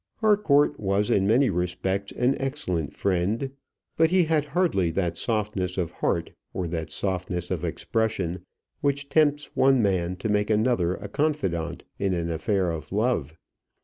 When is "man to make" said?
9.79-10.49